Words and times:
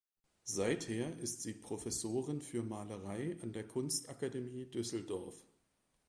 Seither 0.45 1.15
ist 1.19 1.43
sie 1.43 1.53
Professorin 1.53 2.41
für 2.41 2.63
Malerei 2.63 3.37
an 3.43 3.53
der 3.53 3.67
Kunstakademie 3.67 4.65
Düsseldorf. 4.65 5.35